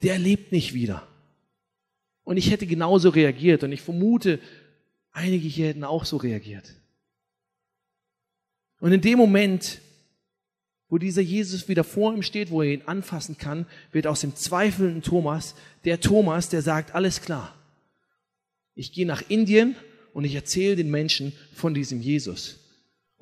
[0.01, 1.07] Der lebt nicht wieder.
[2.23, 4.39] Und ich hätte genauso reagiert und ich vermute,
[5.11, 6.75] einige hier hätten auch so reagiert.
[8.79, 9.81] Und in dem Moment
[10.93, 14.35] wo dieser Jesus wieder vor ihm steht, wo er ihn anfassen kann, wird aus dem
[14.35, 17.55] zweifelnden Thomas der Thomas, der sagt, alles klar,
[18.75, 19.75] ich gehe nach Indien
[20.13, 22.59] und ich erzähle den Menschen von diesem Jesus.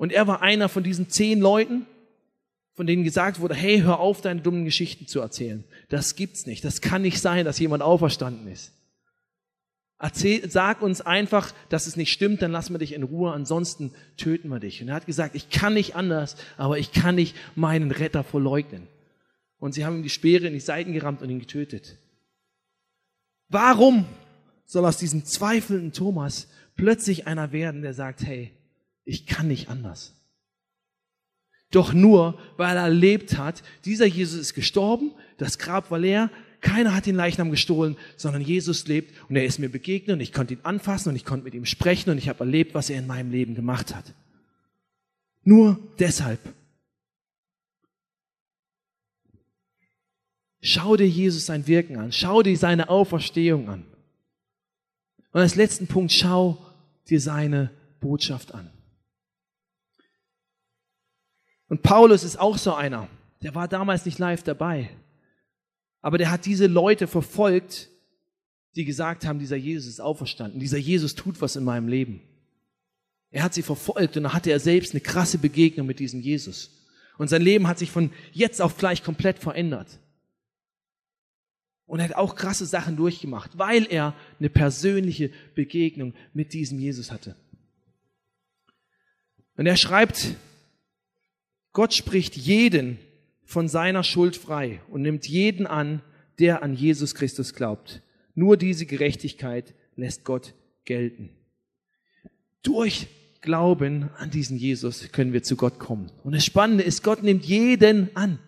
[0.02, 1.86] Und er war einer von diesen zehn Leuten,
[2.74, 5.62] von denen gesagt wurde, hey, hör auf, deine dummen Geschichten zu erzählen.
[5.90, 6.64] Das gibt's nicht.
[6.64, 8.72] Das kann nicht sein, dass jemand auferstanden ist.
[10.00, 13.94] Erzähl, sag uns einfach, dass es nicht stimmt, dann lassen wir dich in Ruhe, ansonsten
[14.16, 14.82] töten wir dich.
[14.82, 18.88] Und er hat gesagt, ich kann nicht anders, aber ich kann nicht meinen Retter verleugnen.
[19.60, 21.96] Und sie haben ihm die Speere in die Seiten gerammt und ihn getötet.
[23.48, 24.06] Warum
[24.64, 28.50] soll aus diesem zweifelnden Thomas plötzlich einer werden, der sagt, hey,
[29.04, 30.14] ich kann nicht anders?
[31.70, 36.94] Doch nur, weil er erlebt hat, dieser Jesus ist gestorben, das Grab war leer, keiner
[36.94, 40.54] hat den Leichnam gestohlen, sondern Jesus lebt und er ist mir begegnet und ich konnte
[40.54, 43.06] ihn anfassen und ich konnte mit ihm sprechen und ich habe erlebt, was er in
[43.06, 44.14] meinem Leben gemacht hat.
[45.42, 46.40] Nur deshalb.
[50.60, 52.12] Schau dir Jesus sein Wirken an.
[52.12, 53.84] Schau dir seine Auferstehung an.
[55.32, 56.64] Und als letzten Punkt, schau
[57.08, 58.70] dir seine Botschaft an.
[61.72, 63.08] Und Paulus ist auch so einer.
[63.40, 64.90] Der war damals nicht live dabei.
[66.02, 67.88] Aber der hat diese Leute verfolgt,
[68.76, 72.20] die gesagt haben, dieser Jesus ist auferstanden, dieser Jesus tut was in meinem Leben.
[73.30, 76.72] Er hat sie verfolgt und dann hatte er selbst eine krasse Begegnung mit diesem Jesus.
[77.16, 79.98] Und sein Leben hat sich von jetzt auf gleich komplett verändert.
[81.86, 87.10] Und er hat auch krasse Sachen durchgemacht, weil er eine persönliche Begegnung mit diesem Jesus
[87.10, 87.34] hatte.
[89.56, 90.36] Und er schreibt,
[91.72, 92.98] Gott spricht jeden
[93.44, 96.02] von seiner Schuld frei und nimmt jeden an,
[96.38, 98.02] der an Jesus Christus glaubt.
[98.34, 100.54] Nur diese Gerechtigkeit lässt Gott
[100.84, 101.30] gelten.
[102.62, 103.08] Durch
[103.40, 106.12] Glauben an diesen Jesus können wir zu Gott kommen.
[106.22, 108.38] Und das Spannende ist, Gott nimmt jeden an.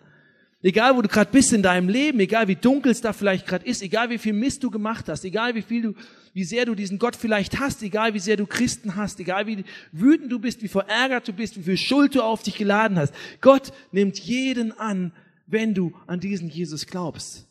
[0.65, 3.63] Egal, wo du gerade bist in deinem Leben, egal wie dunkel es da vielleicht gerade
[3.67, 5.93] ist, egal wie viel Mist du gemacht hast, egal wie viel du,
[6.33, 9.63] wie sehr du diesen Gott vielleicht hast, egal wie sehr du Christen hast, egal wie
[9.91, 13.13] wütend du bist, wie verärgert du bist, wie viel Schuld du auf dich geladen hast.
[13.41, 15.11] Gott nimmt jeden an,
[15.45, 17.47] wenn du an diesen Jesus glaubst.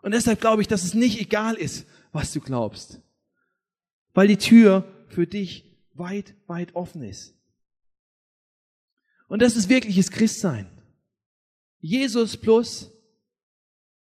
[0.00, 3.00] Und deshalb glaube ich, dass es nicht egal ist, was du glaubst.
[4.14, 7.34] Weil die Tür für dich weit, weit offen ist.
[9.26, 10.68] Und das ist wirkliches Christsein.
[11.82, 12.90] Jesus plus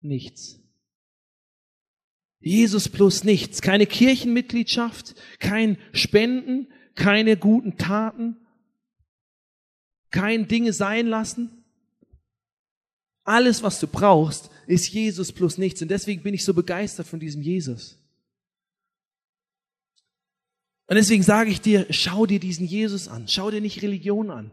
[0.01, 0.60] nichts.
[2.39, 3.62] Jesus plus nichts.
[3.62, 8.38] Keine Kirchenmitgliedschaft, kein Spenden, keine guten Taten,
[10.12, 11.65] kein Dinge sein lassen.
[13.23, 15.82] Alles, was du brauchst, ist Jesus plus nichts.
[15.82, 17.97] Und deswegen bin ich so begeistert von diesem Jesus.
[20.86, 23.28] Und deswegen sage ich dir, schau dir diesen Jesus an.
[23.28, 24.51] Schau dir nicht Religion an.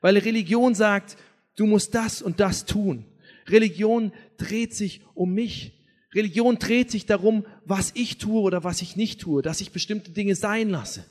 [0.00, 1.18] Weil Religion sagt,
[1.56, 3.04] Du musst das und das tun.
[3.46, 5.72] Religion dreht sich um mich.
[6.14, 10.12] Religion dreht sich darum, was ich tue oder was ich nicht tue, dass ich bestimmte
[10.12, 11.04] Dinge sein lasse.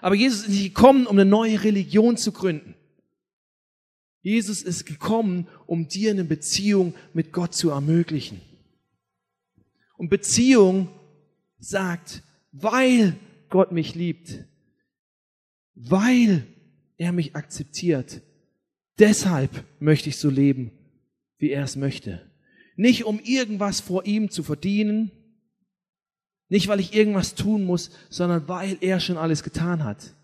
[0.00, 2.74] Aber Jesus ist nicht gekommen, um eine neue Religion zu gründen.
[4.22, 8.40] Jesus ist gekommen, um dir eine Beziehung mit Gott zu ermöglichen.
[9.96, 10.88] Und Beziehung
[11.58, 13.16] sagt, weil
[13.50, 14.44] Gott mich liebt,
[15.74, 16.46] weil
[16.96, 18.22] er mich akzeptiert,
[18.98, 20.70] Deshalb möchte ich so leben,
[21.38, 22.30] wie er es möchte.
[22.76, 25.10] Nicht um irgendwas vor ihm zu verdienen,
[26.48, 30.14] nicht weil ich irgendwas tun muss, sondern weil er schon alles getan hat.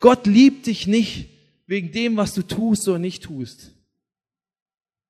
[0.00, 1.28] Gott liebt dich nicht
[1.66, 3.72] wegen dem, was du tust oder nicht tust,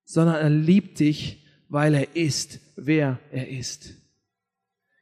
[0.05, 3.95] sondern er liebt dich, weil er ist, wer er ist.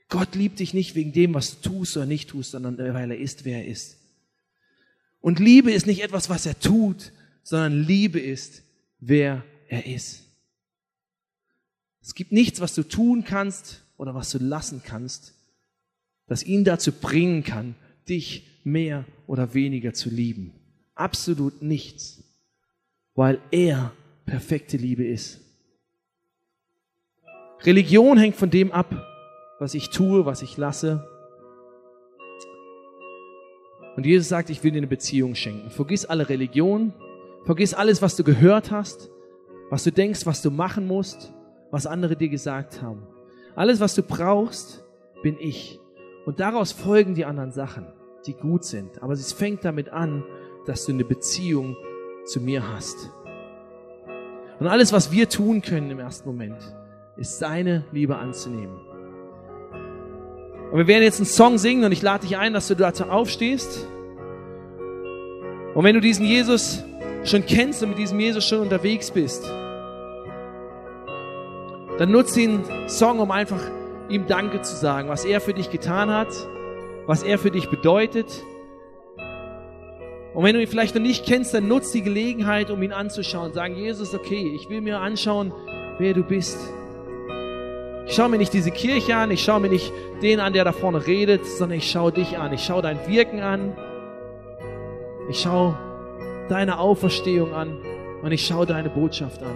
[0.09, 3.19] Gott liebt dich nicht wegen dem, was du tust oder nicht tust, sondern weil er
[3.19, 3.99] ist, wer er ist.
[5.21, 8.63] Und Liebe ist nicht etwas, was er tut, sondern Liebe ist,
[8.99, 10.25] wer er ist.
[12.03, 15.35] Es gibt nichts, was du tun kannst oder was du lassen kannst,
[16.27, 17.75] das ihn dazu bringen kann,
[18.09, 20.53] dich mehr oder weniger zu lieben.
[20.95, 22.23] Absolut nichts,
[23.15, 23.93] weil er
[24.27, 25.41] perfekte Liebe ist.
[27.63, 29.07] Religion hängt von dem ab,
[29.59, 31.07] was ich tue, was ich lasse.
[33.97, 35.71] Und Jesus sagt, ich will dir eine Beziehung schenken.
[35.71, 36.95] Vergiss alle Religion,
[37.45, 39.11] Vergiss alles, was du gehört hast,
[39.71, 41.33] was du denkst, was du machen musst,
[41.71, 43.07] was andere dir gesagt haben.
[43.55, 44.85] Alles, was du brauchst,
[45.23, 45.81] bin ich.
[46.27, 47.87] Und daraus folgen die anderen Sachen,
[48.27, 49.03] die gut sind.
[49.03, 50.25] Aber es fängt damit an,
[50.67, 51.77] dass du eine Beziehung
[52.25, 53.11] zu mir hast.
[54.59, 56.59] Und alles, was wir tun können im ersten Moment,
[57.17, 58.79] ist seine Liebe anzunehmen.
[60.71, 63.05] Und wir werden jetzt einen Song singen und ich lade dich ein, dass du dazu
[63.05, 63.89] aufstehst.
[65.75, 66.85] Und wenn du diesen Jesus
[67.25, 69.45] schon kennst und mit diesem Jesus schon unterwegs bist,
[71.99, 73.61] dann nutze den Song, um einfach
[74.09, 76.29] ihm Danke zu sagen, was er für dich getan hat,
[77.07, 78.27] was er für dich bedeutet.
[80.33, 83.53] Und wenn du ihn vielleicht noch nicht kennst, dann nutze die Gelegenheit, um ihn anzuschauen.
[83.53, 85.53] Sagen, Jesus, okay, ich will mir anschauen,
[85.99, 86.59] wer du bist.
[88.07, 90.73] Ich schaue mir nicht diese Kirche an, ich schaue mir nicht den an, der da
[90.73, 92.53] vorne redet, sondern ich schaue dich an.
[92.53, 93.77] Ich schaue dein Wirken an.
[95.29, 95.77] Ich schaue
[96.51, 97.79] deine Auferstehung an
[98.23, 99.55] und ich schaue deine Botschaft an.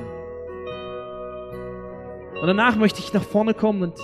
[2.40, 3.94] Und danach möchte ich nach vorne kommen und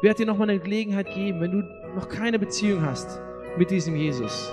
[0.00, 1.62] werde dir nochmal eine Gelegenheit geben, wenn du
[1.94, 3.20] noch keine Beziehung hast
[3.56, 4.52] mit diesem Jesus,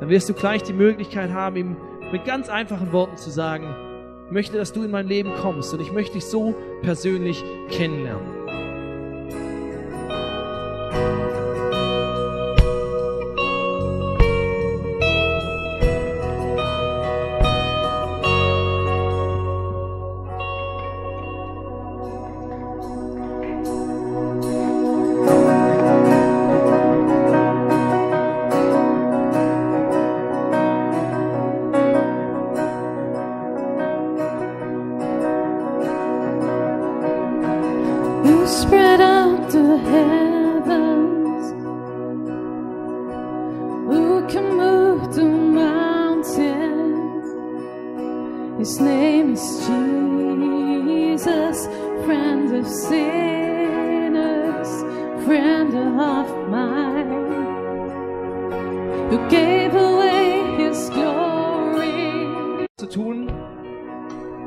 [0.00, 1.76] dann wirst du gleich die Möglichkeit haben, ihm
[2.12, 3.74] mit ganz einfachen Worten zu sagen,
[4.26, 8.39] ich möchte, dass du in mein Leben kommst und ich möchte dich so persönlich kennenlernen.
[52.60, 54.22] Of sinners,
[55.24, 57.08] friend of mine,
[59.08, 62.66] who gave away his glory.
[62.78, 63.32] zu tun,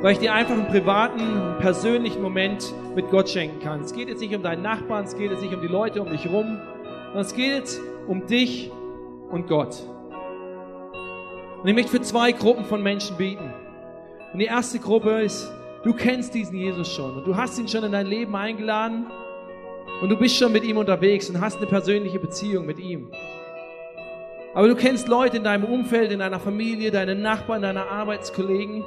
[0.02, 3.82] weil ich dir einfach einen privaten, persönlichen Moment mit Gott schenken kann.
[3.82, 6.12] Es geht jetzt nicht um deinen Nachbarn, es geht jetzt nicht um die Leute um
[6.12, 6.60] dich rum,
[7.06, 8.72] sondern es geht um dich
[9.32, 9.76] und Gott.
[11.64, 13.52] Und ich möchte für zwei Gruppen von Menschen beten.
[14.34, 15.52] Und die erste Gruppe ist,
[15.84, 19.08] du kennst diesen Jesus schon und du hast ihn schon in dein Leben eingeladen
[20.02, 23.12] und du bist schon mit ihm unterwegs und hast eine persönliche Beziehung mit ihm.
[24.54, 28.84] Aber du kennst Leute in deinem Umfeld, in deiner Familie, deine Nachbarn, deine Arbeitskollegen,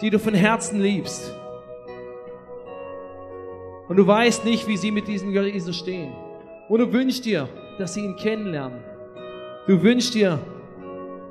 [0.00, 1.32] die du von Herzen liebst.
[3.88, 6.12] Und du weißt nicht, wie sie mit diesem Jesus stehen.
[6.68, 7.48] Und du wünschst dir,
[7.78, 8.82] dass sie ihn kennenlernen.
[9.66, 10.40] Du wünschst dir,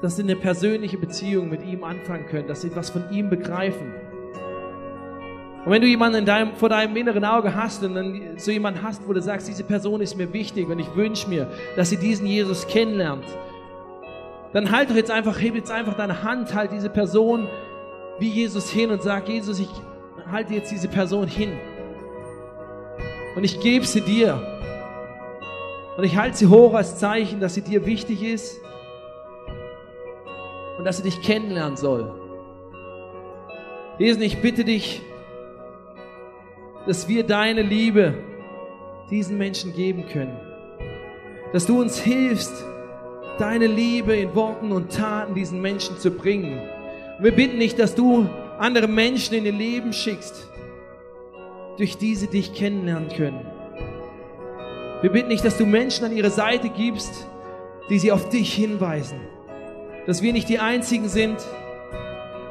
[0.01, 3.93] dass sie eine persönliche Beziehung mit ihm anfangen können, dass sie was von ihm begreifen.
[5.65, 8.83] Und wenn du jemanden in deinem, vor deinem inneren Auge hast und dann so jemanden
[8.83, 11.97] hast, wo du sagst, diese Person ist mir wichtig und ich wünsche mir, dass sie
[11.97, 13.25] diesen Jesus kennenlernt,
[14.51, 17.47] dann halt doch jetzt einfach, heb jetzt einfach deine Hand, halt diese Person
[18.19, 19.69] wie Jesus hin und sag, Jesus, ich
[20.29, 21.53] halte jetzt diese Person hin.
[23.35, 24.41] Und ich gebe sie dir.
[25.97, 28.59] Und ich halte sie hoch als Zeichen, dass sie dir wichtig ist
[30.77, 32.13] und dass sie dich kennenlernen soll.
[33.97, 35.01] Jesus, ich bitte dich,
[36.85, 38.13] dass wir deine Liebe
[39.09, 40.37] diesen Menschen geben können.
[41.51, 42.65] Dass du uns hilfst,
[43.37, 46.59] deine Liebe in Worten und Taten diesen Menschen zu bringen.
[47.17, 48.27] Und wir bitten dich, dass du
[48.59, 50.49] andere Menschen in ihr Leben schickst,
[51.77, 53.45] durch die sie dich kennenlernen können.
[55.01, 57.27] Wir bitten dich, dass du Menschen an ihre Seite gibst,
[57.89, 59.19] die sie auf dich hinweisen.
[60.05, 61.39] Dass wir nicht die Einzigen sind,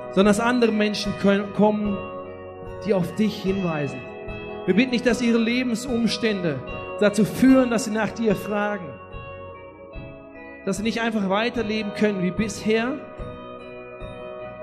[0.09, 1.13] sondern dass andere Menschen
[1.57, 1.97] kommen,
[2.85, 4.01] die auf dich hinweisen.
[4.65, 6.61] Wir bitten dich, dass ihre Lebensumstände
[7.01, 8.87] dazu führen, dass sie nach dir fragen.
[10.65, 12.95] Dass sie nicht einfach weiterleben können wie bisher,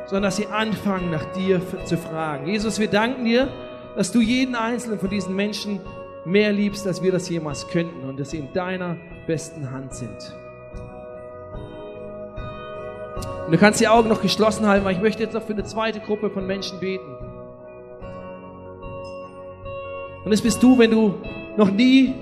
[0.06, 2.48] sondern dass sie anfangen, nach dir zu fragen.
[2.48, 3.50] Jesus, wir danken dir,
[3.98, 5.82] dass du jeden einzelnen von diesen Menschen
[6.24, 8.96] mehr liebst, als wir das jemals könnten und dass sie in deiner
[9.28, 10.34] besten Hand sind.
[13.46, 15.66] Und du kannst die Augen noch geschlossen halten, weil ich möchte jetzt noch für eine
[15.66, 17.19] zweite Gruppe von Menschen beten.
[20.30, 21.16] Und es bist du, wenn du
[21.58, 22.14] noch nie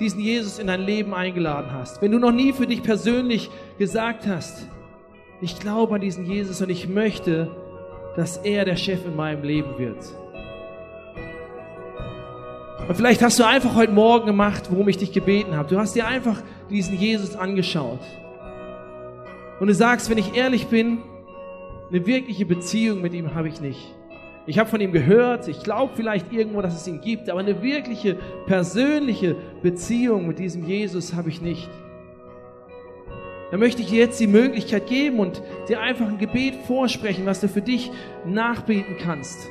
[0.00, 2.02] diesen Jesus in dein Leben eingeladen hast.
[2.02, 4.66] Wenn du noch nie für dich persönlich gesagt hast,
[5.40, 7.48] ich glaube an diesen Jesus und ich möchte,
[8.16, 9.98] dass er der Chef in meinem Leben wird.
[12.88, 15.68] Und vielleicht hast du einfach heute Morgen gemacht, worum ich dich gebeten habe.
[15.68, 18.00] Du hast dir einfach diesen Jesus angeschaut.
[19.60, 21.02] Und du sagst, wenn ich ehrlich bin,
[21.88, 23.94] eine wirkliche Beziehung mit ihm habe ich nicht.
[24.46, 27.62] Ich habe von ihm gehört, ich glaube vielleicht irgendwo, dass es ihn gibt, aber eine
[27.62, 28.16] wirkliche
[28.46, 31.70] persönliche Beziehung mit diesem Jesus habe ich nicht.
[33.52, 37.40] Dann möchte ich dir jetzt die Möglichkeit geben und dir einfach ein Gebet vorsprechen, was
[37.40, 37.92] du für dich
[38.24, 39.46] nachbeten kannst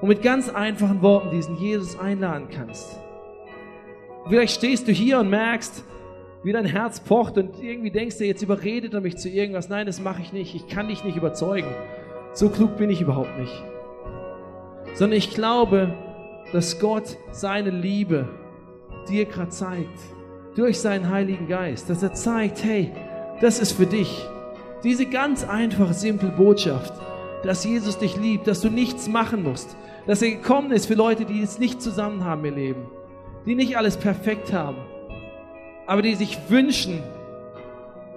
[0.00, 3.00] und mit ganz einfachen Worten diesen Jesus einladen kannst.
[4.28, 5.84] Vielleicht stehst du hier und merkst,
[6.44, 9.68] wie dein Herz pocht und irgendwie denkst du, jetzt überredet er mich zu irgendwas.
[9.68, 10.54] Nein, das mache ich nicht.
[10.54, 11.68] Ich kann dich nicht überzeugen.
[12.32, 13.69] So klug bin ich überhaupt nicht.
[14.94, 15.94] Sondern ich glaube,
[16.52, 18.28] dass Gott seine Liebe
[19.08, 19.98] dir gerade zeigt.
[20.56, 21.88] Durch seinen Heiligen Geist.
[21.88, 22.92] Dass er zeigt, hey,
[23.40, 24.26] das ist für dich.
[24.82, 26.92] Diese ganz einfache, simple Botschaft,
[27.42, 29.76] dass Jesus dich liebt, dass du nichts machen musst.
[30.06, 32.86] Dass er gekommen ist für Leute, die es nicht zusammen haben ihr Leben.
[33.46, 34.76] Die nicht alles perfekt haben
[35.90, 37.02] aber die sich wünschen,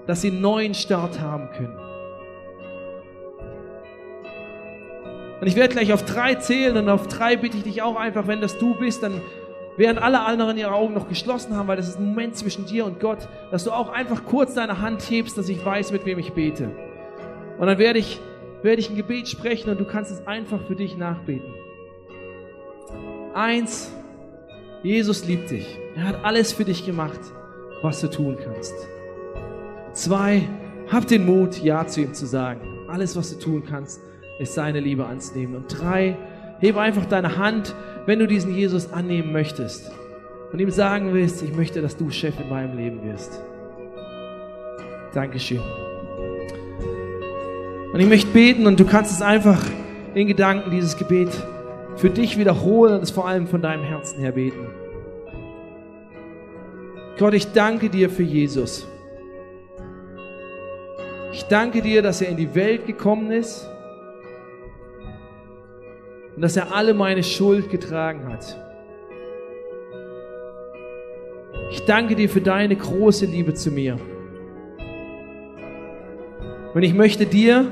[0.05, 1.75] dass sie einen neuen Start haben können.
[5.43, 8.27] Und ich werde gleich auf drei zählen und auf drei bitte ich dich auch einfach,
[8.27, 9.19] wenn das du bist, dann
[9.75, 12.85] während alle anderen ihre Augen noch geschlossen haben, weil das ist ein Moment zwischen dir
[12.85, 16.17] und Gott, dass du auch einfach kurz deine Hand hebst, dass ich weiß, mit wem
[16.17, 16.71] ich bete.
[17.59, 18.21] Und dann werde ich,
[18.61, 21.53] werde ich ein Gebet sprechen und du kannst es einfach für dich nachbeten.
[23.33, 23.91] Eins,
[24.81, 25.77] Jesus liebt dich.
[25.97, 27.19] Er hat alles für dich gemacht
[27.83, 28.73] was du tun kannst.
[29.91, 30.47] Zwei,
[30.89, 32.61] hab den Mut, Ja zu ihm zu sagen.
[32.87, 33.99] Alles, was du tun kannst,
[34.43, 35.55] ist seine Liebe anzunehmen.
[35.55, 36.17] Und drei,
[36.59, 37.75] hebe einfach deine Hand,
[38.05, 39.91] wenn du diesen Jesus annehmen möchtest
[40.51, 43.41] und ihm sagen willst, ich möchte, dass du Chef in meinem Leben wirst.
[45.13, 45.61] Dankeschön.
[47.91, 49.63] Und ich möchte beten und du kannst es einfach
[50.13, 51.29] in Gedanken, dieses Gebet
[51.95, 54.67] für dich wiederholen und es vor allem von deinem Herzen her beten.
[57.19, 58.87] Gott, ich danke dir für Jesus.
[61.31, 63.67] Ich danke dir, dass er in die Welt gekommen ist
[66.43, 68.57] und dass er alle meine Schuld getragen hat.
[71.71, 73.97] Ich danke dir für deine große Liebe zu mir.
[76.73, 77.71] Und ich möchte dir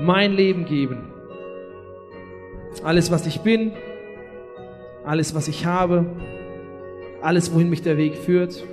[0.00, 1.12] mein Leben geben.
[2.82, 3.74] Alles, was ich bin,
[5.04, 6.04] alles, was ich habe,
[7.22, 8.64] alles, wohin mich der Weg führt.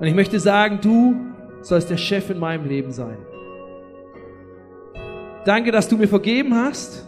[0.00, 1.14] Und ich möchte sagen, du
[1.62, 3.18] sollst der Chef in meinem Leben sein.
[5.44, 7.06] Danke, dass du mir vergeben hast.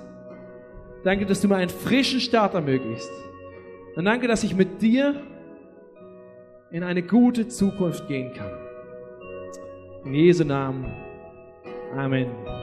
[1.05, 3.09] Danke, dass du mir einen frischen Start ermöglicht.
[3.95, 5.23] Und danke, dass ich mit dir
[6.71, 8.51] in eine gute Zukunft gehen kann.
[10.05, 10.85] In Jesu Namen.
[11.97, 12.56] Amen.